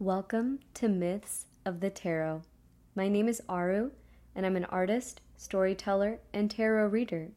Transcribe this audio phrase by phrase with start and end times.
[0.00, 2.40] Welcome to Myths of the Tarot.
[2.94, 3.90] My name is Aru,
[4.34, 7.32] and I'm an artist, storyteller, and tarot reader.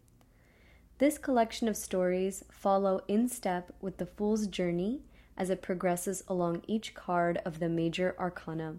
[0.97, 5.01] This collection of stories follow in step with the Fool's journey
[5.35, 8.77] as it progresses along each card of the major arcana.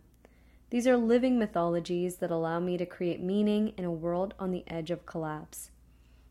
[0.71, 4.65] These are living mythologies that allow me to create meaning in a world on the
[4.67, 5.69] edge of collapse.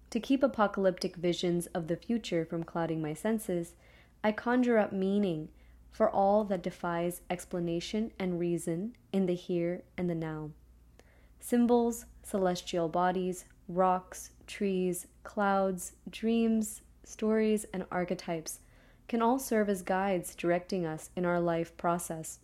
[0.09, 3.75] To keep apocalyptic visions of the future from clouding my senses,
[4.23, 5.49] I conjure up meaning
[5.93, 10.49] for all that defies explanation and reason in the here and the now.
[11.39, 18.59] Symbols, celestial bodies, rocks, trees, clouds, dreams, stories, and archetypes
[19.07, 22.39] can all serve as guides directing us in our life process.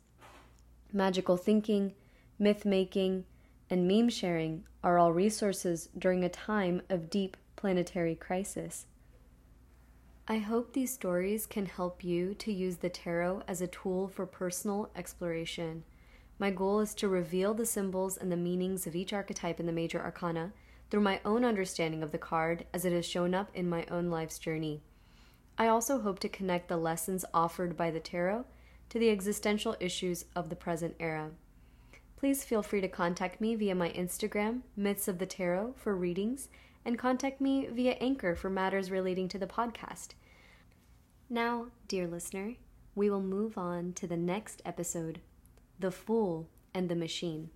[0.94, 1.94] Magical thinking,
[2.38, 3.26] myth making,
[3.70, 8.86] and meme sharing are all resources during a time of deep planetary crisis.
[10.32, 14.28] I hope these stories can help you to use the tarot as a tool for
[14.28, 15.84] personal exploration.
[16.38, 19.72] My goal is to reveal the symbols and the meanings of each archetype in the
[19.72, 20.54] major arcana
[20.92, 24.12] through my own understanding of the card as it has shown up in my own
[24.12, 24.84] life's journey.
[25.58, 28.46] I also hope to connect the lessons offered by the tarot
[28.90, 31.32] to the existential issues of the present era.
[32.18, 36.50] Please feel free to contact me via my Instagram, Myths of the Tarot, for readings,
[36.86, 40.10] and contact me via Anchor for matters relating to the podcast.
[41.32, 42.56] Now, dear listener,
[42.96, 45.22] we will move on to the next episode
[45.80, 47.52] The Fool and the Machine.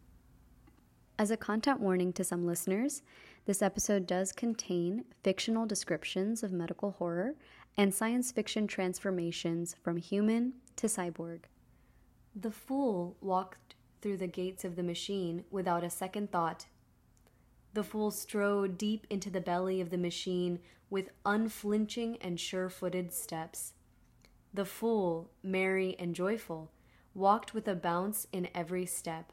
[1.17, 3.01] As a content warning to some listeners,
[3.47, 7.33] this episode does contain fictional descriptions of medical horror
[7.75, 11.45] and science fiction transformations from human to cyborg.
[12.35, 16.67] The fool walked through the gates of the machine without a second thought.
[17.73, 23.11] The fool strode deep into the belly of the machine with unflinching and sure footed
[23.11, 23.73] steps.
[24.53, 26.71] The fool, merry and joyful,
[27.15, 29.31] walked with a bounce in every step.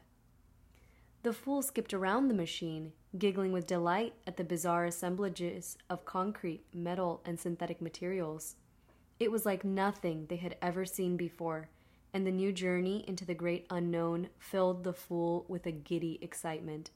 [1.21, 6.63] The fool skipped around the machine, giggling with delight at the bizarre assemblages of concrete,
[6.73, 8.55] metal, and synthetic materials.
[9.19, 11.69] It was like nothing they had ever seen before,
[12.11, 16.89] and the new journey into the great unknown filled the fool with a giddy excitement.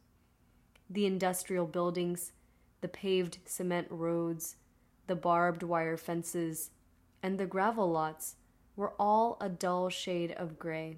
[0.90, 2.32] The industrial buildings,
[2.82, 4.58] the paved cement roads,
[5.08, 6.72] the barbed wire fences,
[7.24, 8.36] and the gravel lots
[8.76, 10.98] were all a dull shade of gray.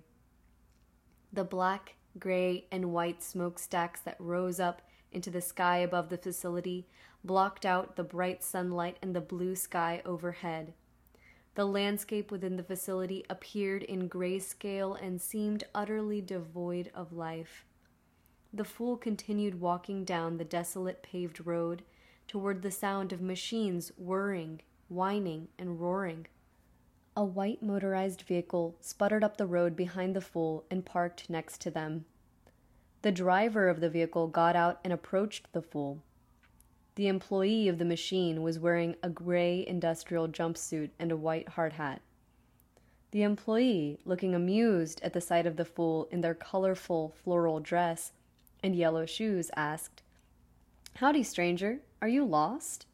[1.31, 4.81] The black, gray, and white smokestacks that rose up
[5.11, 6.87] into the sky above the facility
[7.23, 10.73] blocked out the bright sunlight and the blue sky overhead.
[11.55, 17.65] The landscape within the facility appeared in grayscale and seemed utterly devoid of life.
[18.53, 21.83] The fool continued walking down the desolate paved road
[22.27, 26.27] toward the sound of machines whirring, whining, and roaring.
[27.15, 31.71] A white motorized vehicle sputtered up the road behind the fool and parked next to
[31.71, 32.05] them.
[33.01, 36.01] The driver of the vehicle got out and approached the fool.
[36.95, 41.73] The employee of the machine was wearing a gray industrial jumpsuit and a white hard
[41.73, 42.01] hat.
[43.11, 48.13] The employee, looking amused at the sight of the fool in their colorful floral dress,
[48.67, 50.03] and yellow shoes, asked,
[50.97, 52.85] Howdy, stranger, are you lost?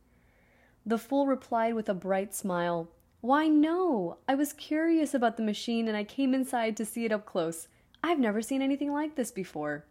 [0.86, 2.90] The fool replied with a bright smile,
[3.22, 7.12] Why, no, I was curious about the machine and I came inside to see it
[7.12, 7.68] up close.
[8.04, 9.86] I've never seen anything like this before.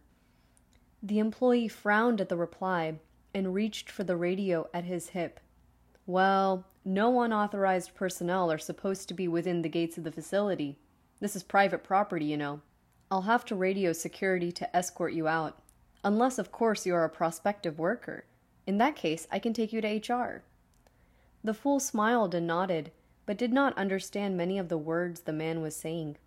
[1.01, 2.95] The employee frowned at the reply
[3.33, 5.39] and reached for the radio at his hip.
[6.05, 10.77] Well, no unauthorized personnel are supposed to be within the gates of the facility.
[11.19, 12.61] This is private property, you know.
[13.09, 15.59] I'll have to radio security to escort you out.
[16.03, 18.25] Unless, of course, you are a prospective worker.
[18.67, 20.43] In that case, I can take you to HR.
[21.43, 22.91] The fool smiled and nodded,
[23.25, 26.17] but did not understand many of the words the man was saying.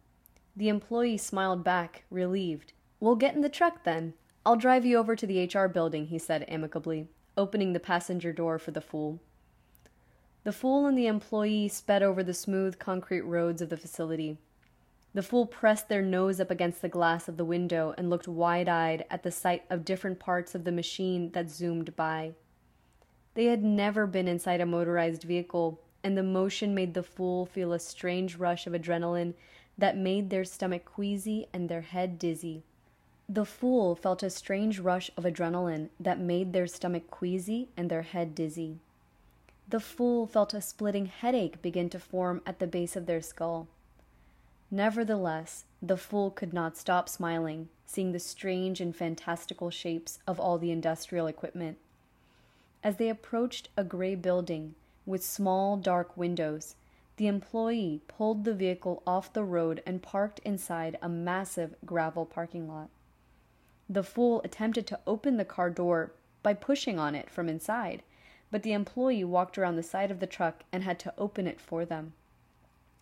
[0.55, 2.73] The employee smiled back, relieved.
[3.01, 4.15] We'll get in the truck then.
[4.47, 8.59] I'll drive you over to the HR building, he said amicably, opening the passenger door
[8.59, 9.21] for the fool.
[10.45, 14.39] The fool and the employee sped over the smooth concrete roads of the facility.
[15.17, 18.69] The fool pressed their nose up against the glass of the window and looked wide
[18.69, 22.35] eyed at the sight of different parts of the machine that zoomed by.
[23.33, 27.73] They had never been inside a motorized vehicle, and the motion made the fool feel
[27.73, 29.33] a strange rush of adrenaline
[29.79, 32.63] that made their stomach queasy and their head dizzy.
[33.27, 38.03] The fool felt a strange rush of adrenaline that made their stomach queasy and their
[38.03, 38.81] head dizzy.
[39.67, 43.67] The fool felt a splitting headache begin to form at the base of their skull.
[44.71, 50.59] Nevertheless, the fool could not stop smiling, seeing the strange and fantastical shapes of all
[50.59, 51.79] the industrial equipment.
[52.83, 54.75] As they approached a gray building
[55.05, 56.75] with small dark windows,
[57.17, 62.69] the employee pulled the vehicle off the road and parked inside a massive gravel parking
[62.69, 62.91] lot.
[63.89, 66.11] The fool attempted to open the car door
[66.43, 68.03] by pushing on it from inside,
[68.51, 71.61] but the employee walked around the side of the truck and had to open it
[71.61, 72.13] for them.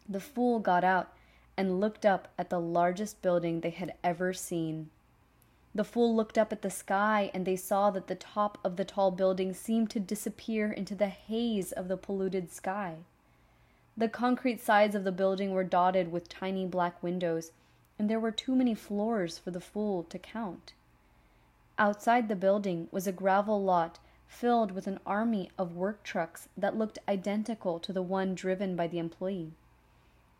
[0.06, 1.13] The fool got out
[1.56, 4.91] and looked up at the largest building they had ever seen.
[5.75, 8.85] The fool looked up at the sky, and they saw that the top of the
[8.85, 12.99] tall building seemed to disappear into the haze of the polluted sky.
[13.97, 17.53] The concrete sides of the building were dotted with tiny black windows,
[17.99, 20.73] and there were too many floors for the fool to count.
[21.77, 26.77] Outside the building was a gravel lot filled with an army of work trucks that
[26.77, 29.53] looked identical to the one driven by the employee.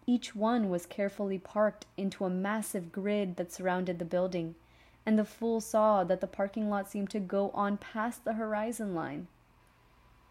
[0.07, 4.55] Each one was carefully parked into a massive grid that surrounded the building,
[5.07, 8.95] and the fool saw that the parking lot seemed to go on past the horizon
[8.95, 9.29] line.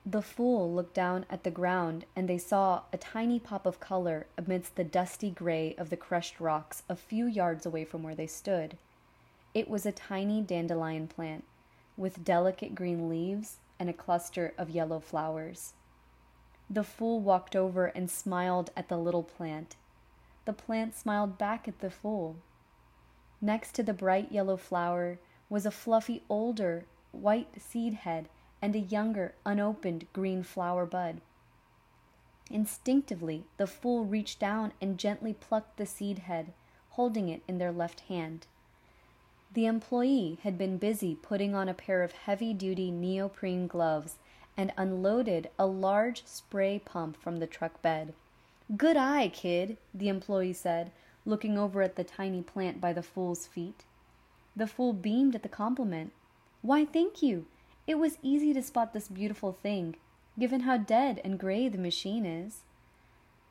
[0.05, 4.27] The fool looked down at the ground, and they saw a tiny pop of color
[4.37, 8.27] amidst the dusty gray of the crushed rocks a few yards away from where they
[8.27, 8.77] stood.
[9.53, 11.45] It was a tiny dandelion plant,
[11.95, 15.73] with delicate green leaves and a cluster of yellow flowers.
[16.73, 19.75] The fool walked over and smiled at the little plant.
[20.45, 22.37] The plant smiled back at the fool.
[23.39, 28.27] Next to the bright yellow flower was a fluffy older white seed head
[28.59, 31.21] and a younger, unopened green flower bud.
[32.49, 36.53] Instinctively, the fool reached down and gently plucked the seed head,
[36.91, 38.47] holding it in their left hand.
[39.53, 44.17] The employee had been busy putting on a pair of heavy duty neoprene gloves
[44.55, 48.13] and unloaded a large spray pump from the truck bed.
[48.77, 50.91] Good eye, kid, the employee said,
[51.25, 53.83] looking over at the tiny plant by the fool's feet.
[54.55, 56.11] The fool beamed at the compliment.
[56.61, 57.45] Why, thank you.
[57.87, 59.95] It was easy to spot this beautiful thing,
[60.39, 62.61] given how dead and gray the machine is.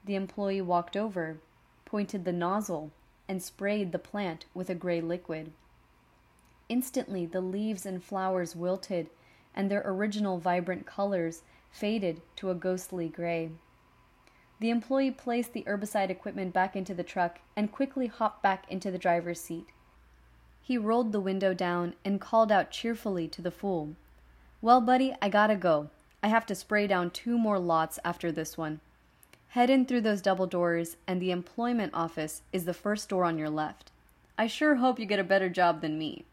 [0.05, 1.39] The employee walked over,
[1.85, 2.91] pointed the nozzle,
[3.29, 5.53] and sprayed the plant with a gray liquid.
[6.69, 9.11] Instantly, the leaves and flowers wilted,
[9.55, 13.51] and their original vibrant colors faded to a ghostly gray.
[14.61, 18.91] The employee placed the herbicide equipment back into the truck and quickly hopped back into
[18.91, 19.67] the driver's seat.
[20.61, 23.97] He rolled the window down and called out cheerfully to the fool.
[24.61, 25.91] Well, buddy, I gotta go.
[26.23, 28.81] I have to spray down two more lots after this one.
[29.49, 33.37] Head in through those double doors, and the employment office is the first door on
[33.37, 33.91] your left.
[34.39, 36.25] I sure hope you get a better job than me.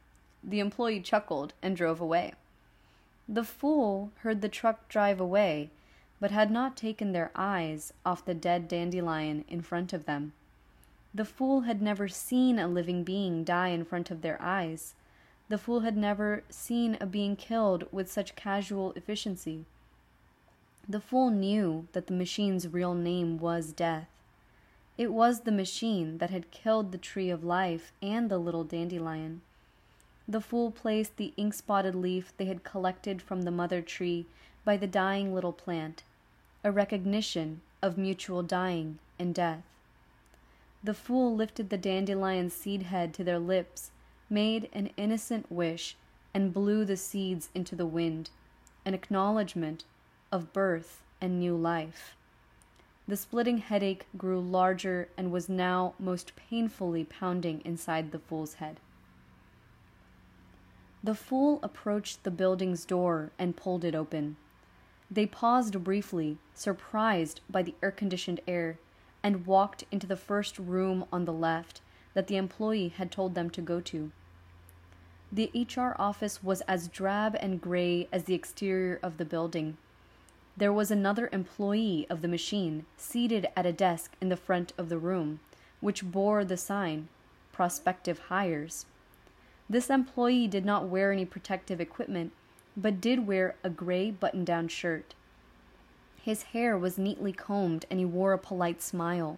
[0.44, 2.34] The employee chuckled and drove away.
[3.32, 5.70] The fool heard the truck drive away,
[6.20, 10.34] but had not taken their eyes off the dead dandelion in front of them.
[11.14, 14.96] The fool had never seen a living being die in front of their eyes.
[15.48, 19.66] The fool had never seen a being killed with such casual efficiency.
[20.88, 24.10] The fool knew that the machine's real name was death.
[24.98, 29.42] It was the machine that had killed the tree of life and the little dandelion.
[30.30, 34.28] The fool placed the ink spotted leaf they had collected from the mother tree
[34.64, 36.04] by the dying little plant,
[36.64, 39.64] a recognition of mutual dying and death.
[40.84, 43.90] The fool lifted the dandelion's seed head to their lips
[44.30, 45.96] made an innocent wish
[46.32, 48.30] and blew the seeds into the wind,
[48.86, 49.84] an acknowledgment
[50.32, 52.16] of birth and new life.
[53.08, 58.80] The splitting headache grew larger and was now most painfully pounding inside the fool's head.
[61.04, 64.36] The fool approached the building's door and pulled it open.
[65.10, 68.78] They paused briefly, surprised by the air conditioned air,
[69.24, 71.82] and walked into the first room on the left
[72.14, 74.12] that the employee had told them to go to.
[75.32, 79.78] The HR office was as drab and gray as the exterior of the building.
[80.58, 84.90] There was another employee of the machine seated at a desk in the front of
[84.90, 85.40] the room,
[85.80, 87.08] which bore the sign
[87.54, 88.86] Prospective Hires.
[89.70, 92.32] This employee did not wear any protective equipment,
[92.76, 95.14] but did wear a gray button down shirt.
[96.22, 99.38] His hair was neatly combed and he wore a polite smile.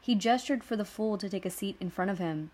[0.00, 2.50] He gestured for the fool to take a seat in front of him,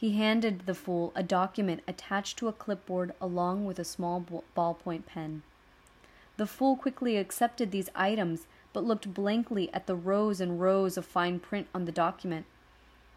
[0.00, 4.24] he handed the fool a document attached to a clipboard along with a small
[4.56, 5.42] ballpoint pen.
[6.38, 11.04] The fool quickly accepted these items, but looked blankly at the rows and rows of
[11.04, 12.46] fine print on the document.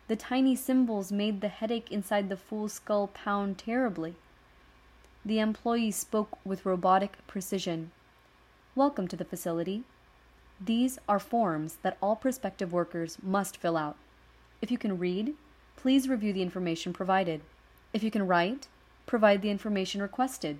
[0.08, 4.16] The tiny symbols made the headache inside the fool's skull pound terribly.
[5.26, 7.92] The employee spoke with robotic precision.
[8.76, 9.84] Welcome to the facility.
[10.60, 13.96] These are forms that all prospective workers must fill out.
[14.62, 15.36] If you can read,
[15.84, 17.42] Please review the information provided.
[17.92, 18.68] If you can write,
[19.06, 20.60] provide the information requested.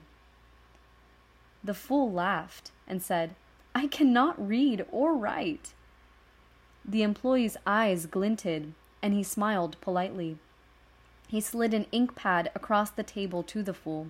[1.64, 3.36] The fool laughed and said,
[3.74, 5.74] I cannot read or write.
[6.84, 8.74] The employee's eyes glinted,
[9.04, 10.38] and he smiled politely.
[11.28, 14.08] He slid an ink pad across the table to the fool.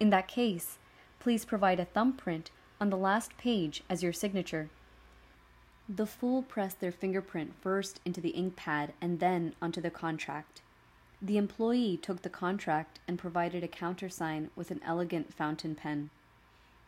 [0.00, 0.76] In that case,
[1.20, 4.68] please provide a thumbprint on the last page as your signature.
[5.88, 10.62] The fool pressed their fingerprint first into the ink pad and then onto the contract.
[11.20, 16.10] The employee took the contract and provided a countersign with an elegant fountain pen.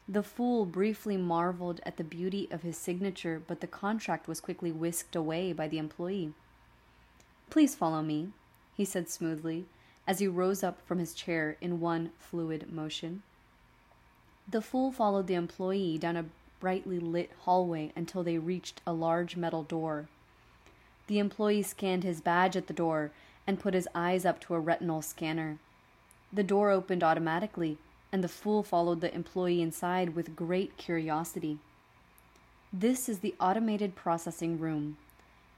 [0.08, 4.72] The fool briefly marveled at the beauty of his signature, but the contract was quickly
[4.72, 6.32] whisked away by the employee.
[7.50, 8.28] Please follow me,
[8.76, 9.66] he said smoothly,
[10.06, 13.22] as he rose up from his chair in one fluid motion.
[14.48, 16.26] The fool followed the employee down a
[16.60, 20.08] brightly lit hallway until they reached a large metal door.
[21.06, 23.10] The employee scanned his badge at the door
[23.46, 25.58] and put his eyes up to a retinal scanner.
[26.32, 27.78] The door opened automatically,
[28.10, 31.58] and the fool followed the employee inside with great curiosity.
[32.72, 34.96] This is the automated processing room.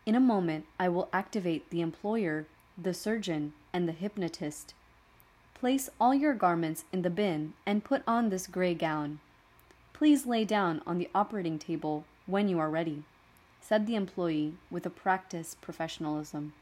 [0.06, 2.46] In a moment, I will activate the employer,
[2.80, 4.72] the surgeon, and the hypnotist.
[5.52, 9.18] Place all your garments in the bin and put on this gray gown.
[9.92, 13.02] Please lay down on the operating table when you are ready,
[13.60, 16.52] said the employee with a practiced professionalism.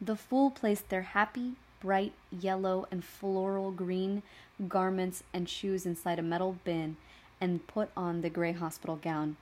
[0.00, 4.24] The fool placed their happy, bright yellow and floral green
[4.66, 6.96] garments and shoes inside a metal bin
[7.40, 9.36] and put on the gray hospital gown.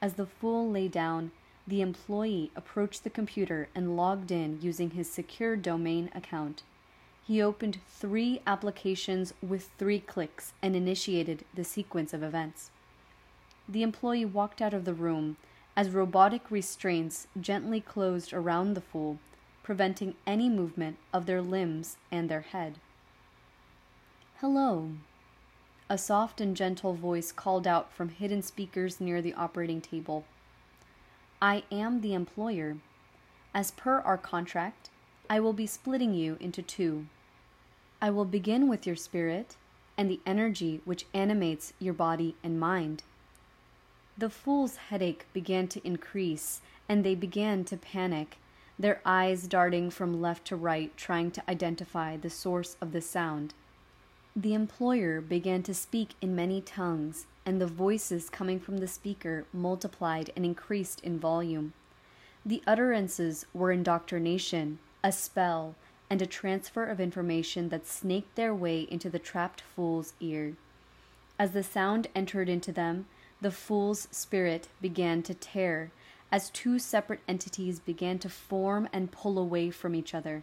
[0.00, 1.32] As the fool lay down,
[1.66, 6.62] the employee approached the computer and logged in using his secure domain account.
[7.24, 12.70] He opened three applications with three clicks and initiated the sequence of events.
[13.68, 15.36] The employee walked out of the room
[15.76, 19.18] as robotic restraints gently closed around the fool,
[19.62, 22.78] preventing any movement of their limbs and their head.
[24.40, 24.90] Hello.
[25.88, 30.24] A soft and gentle voice called out from hidden speakers near the operating table.
[31.42, 32.76] I am the employer.
[33.52, 34.90] As per our contract,
[35.28, 37.06] I will be splitting you into two.
[38.00, 39.56] I will begin with your spirit
[39.98, 43.02] and the energy which animates your body and mind.
[44.16, 48.36] The fool's headache began to increase, and they began to panic,
[48.78, 53.52] their eyes darting from left to right, trying to identify the source of the sound.
[54.34, 59.44] The employer began to speak in many tongues, and the voices coming from the speaker
[59.52, 61.74] multiplied and increased in volume.
[62.44, 65.74] The utterances were indoctrination, a spell,
[66.08, 70.56] and a transfer of information that snaked their way into the trapped fool's ear.
[71.38, 73.06] As the sound entered into them,
[73.42, 75.90] the fool's spirit began to tear,
[76.30, 80.42] as two separate entities began to form and pull away from each other.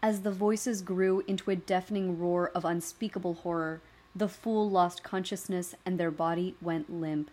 [0.00, 3.80] As the voices grew into a deafening roar of unspeakable horror,
[4.14, 7.30] the fool lost consciousness and their body went limp.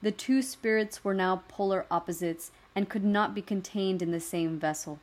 [0.00, 4.58] The two spirits were now polar opposites and could not be contained in the same
[4.58, 5.00] vessel.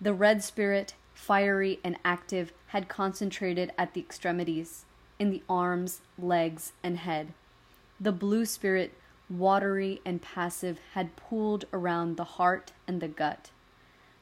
[0.00, 4.84] The red spirit, fiery and active, had concentrated at the extremities,
[5.18, 7.32] in the arms, legs, and head.
[8.00, 8.94] The blue spirit,
[9.28, 13.50] watery and passive, had pooled around the heart and the gut.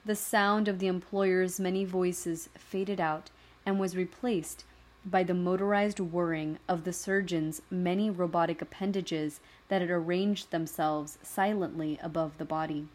[0.05, 3.31] The sound of the employer's many voices faded out
[3.65, 4.65] and was replaced
[5.05, 11.99] by the motorized whirring of the surgeon's many robotic appendages that had arranged themselves silently
[12.03, 12.89] above the body.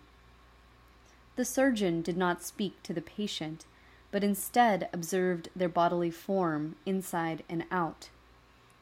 [1.38, 3.66] The surgeon did not speak to the patient,
[4.12, 8.10] but instead observed their bodily form inside and out.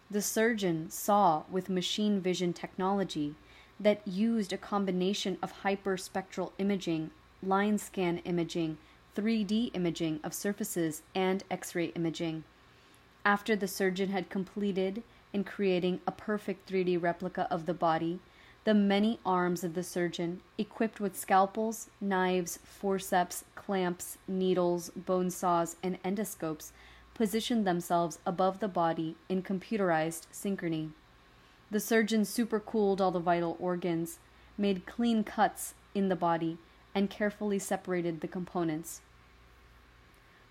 [0.09, 3.35] The surgeon saw with machine vision technology
[3.79, 7.11] that used a combination of hyperspectral imaging,
[7.45, 8.77] line scan imaging,
[9.15, 12.43] 3D imaging of surfaces, and X ray imaging.
[13.23, 18.19] After the surgeon had completed in creating a perfect 3D replica of the body,
[18.65, 25.75] the many arms of the surgeon, equipped with scalpels, knives, forceps, clamps, needles, bone saws,
[25.83, 26.71] and endoscopes,
[27.13, 30.89] positioned themselves above the body in computerized synchrony.
[31.71, 34.19] The surgeon supercooled all the vital organs,
[34.57, 36.57] made clean cuts in the body,
[36.95, 39.01] and carefully separated the components.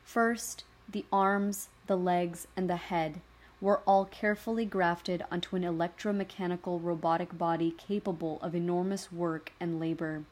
[0.05, 3.21] First, the arms, the legs, and the head
[3.61, 10.23] were all carefully grafted onto an electromechanical robotic body capable of enormous work and labor.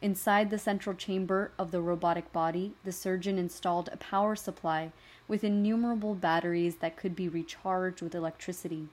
[0.00, 4.92] Inside the central chamber of the robotic body, the surgeon installed a power supply
[5.28, 8.88] with innumerable batteries that could be recharged with electricity.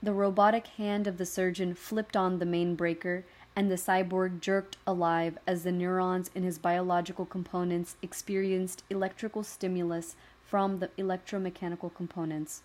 [0.00, 3.24] The robotic hand of the surgeon flipped on the main breaker,
[3.60, 10.16] and the cyborg jerked alive as the neurons in his biological components experienced electrical stimulus
[10.46, 12.62] from the electromechanical components.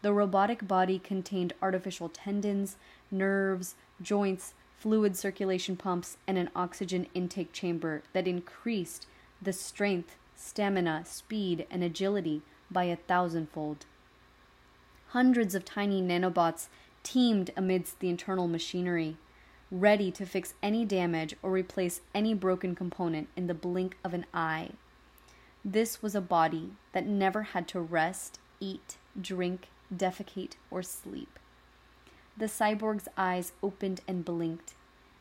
[0.00, 2.76] The robotic body contained artificial tendons,
[3.10, 9.06] nerves, joints, fluid circulation pumps, and an oxygen intake chamber that increased
[9.42, 13.84] the strength, stamina, speed, and agility by a thousandfold.
[15.08, 16.68] Hundreds of tiny nanobots
[17.02, 19.18] teemed amidst the internal machinery,
[19.72, 24.26] ready to fix any damage or replace any broken component in the blink of an
[24.34, 24.68] eye.
[25.64, 31.38] This was a body that never had to rest, eat, drink, defecate, or sleep.
[32.36, 34.74] The cyborg's eyes opened and blinked.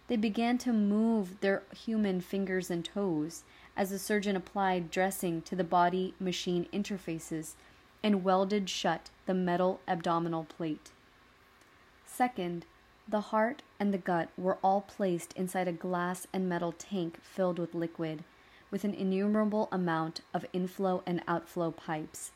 [0.10, 3.44] They began to move their human fingers and toes
[3.78, 7.54] as the surgeon applied dressing to the body machine interfaces
[8.04, 10.92] and welded shut the metal abdominal plate.
[12.06, 12.66] Second,
[13.12, 17.60] the heart and the gut were all placed inside a glass and metal tank filled
[17.60, 18.24] with liquid,
[18.72, 22.32] with an innumerable amount of inflow and outflow pipes.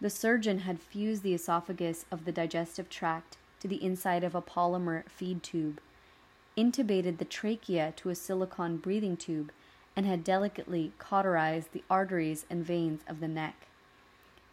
[0.00, 4.42] The surgeon had fused the esophagus of the digestive tract to the inside of a
[4.42, 5.80] polymer feed tube,
[6.58, 9.50] intubated the trachea to a silicon breathing tube,
[9.96, 13.66] and had delicately cauterized the arteries and veins of the neck.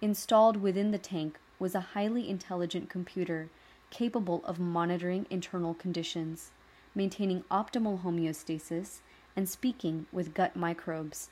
[0.02, 3.50] Installed within the tank was a highly intelligent computer
[3.90, 6.52] capable of monitoring internal conditions,
[6.94, 9.00] maintaining optimal homeostasis,
[9.36, 11.30] and speaking with gut microbes.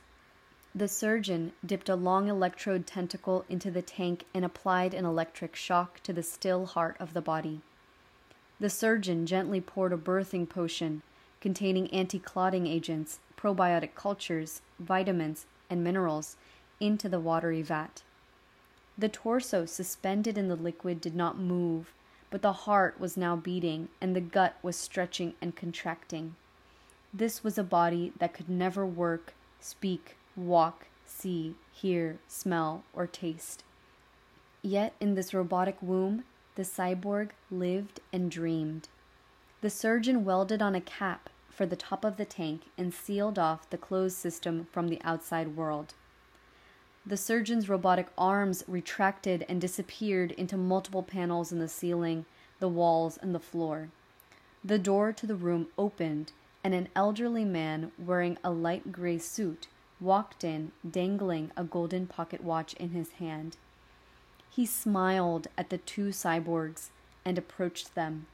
[0.75, 6.01] The surgeon dipped a long electrode tentacle into the tank and applied an electric shock
[6.03, 7.61] to the still heart of the body.
[8.59, 11.01] The surgeon gently poured a birthing potion
[11.41, 16.35] containing anti clotting agents, probiotic cultures, vitamins, and minerals
[16.79, 18.03] into the watery vat.
[18.97, 21.93] The torso suspended in the liquid did not move,
[22.29, 26.35] but the heart was now beating and the gut was stretching and contracting.
[27.13, 33.63] This was a body that could never work, speak, walk, see, hear, smell, or taste.
[34.61, 38.89] Yet in this robotic womb, the cyborg lived and dreamed.
[39.61, 43.69] The surgeon welded on a cap for the top of the tank and sealed off
[43.69, 45.93] the closed system from the outside world.
[47.07, 52.25] The surgeon's robotic arms retracted and disappeared into multiple panels in the ceiling,
[52.59, 53.87] the walls, and the floor.
[54.61, 56.33] The door to the room opened,
[56.65, 59.67] and an elderly man wearing a light gray suit
[60.01, 63.55] walked in, dangling a golden pocket watch in his hand.
[64.49, 66.89] He smiled at the two cyborgs
[67.23, 68.27] and approached them.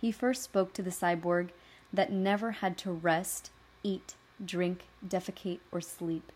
[0.00, 1.50] He first spoke to the cyborg
[1.92, 3.50] that never had to rest,
[3.84, 6.32] eat, drink, defecate, or sleep.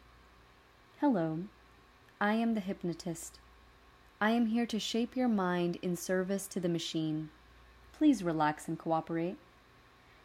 [1.00, 1.38] Hello,
[2.20, 3.38] I am the hypnotist.
[4.20, 7.28] I am here to shape your mind in service to the machine.
[7.92, 9.36] Please relax and cooperate.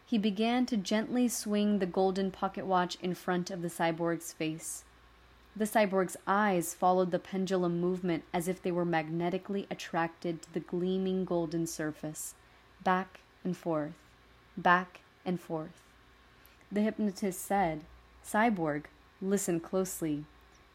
[0.04, 4.84] He began to gently swing the golden pocket watch in front of the cyborg's face.
[5.56, 10.60] The cyborg's eyes followed the pendulum movement as if they were magnetically attracted to the
[10.60, 12.34] gleaming golden surface,
[12.84, 13.94] back and forth,
[14.58, 15.84] back and forth.
[16.72, 17.82] The hypnotist said,
[18.26, 18.86] Cyborg,
[19.22, 20.26] listen closely.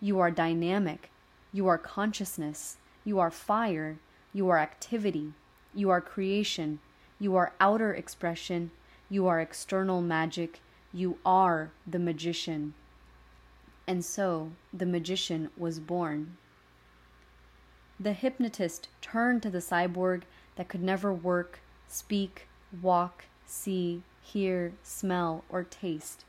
[0.00, 1.10] You are dynamic.
[1.52, 2.76] You are consciousness.
[3.04, 3.98] You are fire.
[4.32, 5.32] You are activity.
[5.74, 6.78] You are creation.
[7.18, 8.70] You are outer expression.
[9.10, 10.60] You are external magic.
[10.92, 12.74] You are the magician.
[13.88, 16.36] And so the magician was born.
[17.98, 20.22] The hypnotist turned to the cyborg
[20.54, 21.58] that could never work,
[21.88, 22.46] speak,
[22.80, 26.24] walk, see, hear, smell, or taste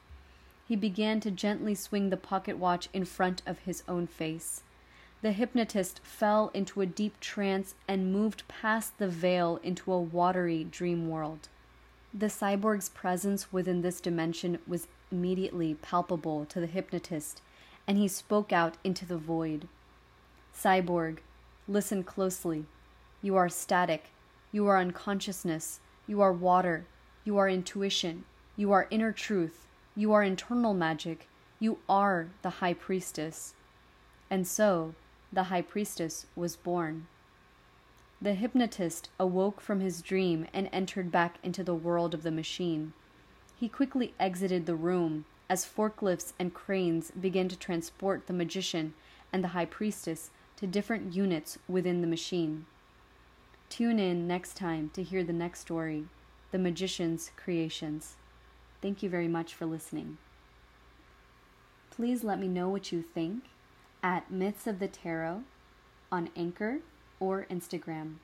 [0.70, 4.62] he began to gently swing the pocket watch in front of his own face.
[5.24, 10.64] The hypnotist fell into a deep trance and moved past the veil into a watery
[10.64, 11.50] dream world.
[12.14, 17.42] The cyborg's presence within this dimension was immediately palpable to the hypnotist,
[17.88, 19.68] and he spoke out into the void.
[20.56, 21.18] Cyborg,
[21.68, 22.66] listen closely.
[23.24, 24.12] You are static.
[24.52, 25.80] You are unconsciousness.
[26.06, 26.86] You are water.
[27.24, 28.26] You are intuition.
[28.56, 29.66] You are inner truth.
[30.00, 31.28] You are internal magic.
[31.60, 33.54] You are the high priestess.
[34.30, 34.96] And so
[35.34, 37.08] the high priestess was born.
[38.22, 42.94] The hypnotist awoke from his dream and entered back into the world of the machine.
[43.60, 48.94] He quickly exited the room as forklifts and cranes began to transport the magician
[49.34, 52.68] and the high priestess to different units within the machine.
[53.68, 56.06] Tune in next time to hear the next story
[56.52, 58.16] The Magician's Creations.
[58.82, 60.18] Thank you very much for listening.
[61.92, 63.44] Please let me know what you think
[64.02, 65.44] at Myths of the Tarot
[66.12, 66.80] on Anchor
[67.20, 68.16] or Instagram.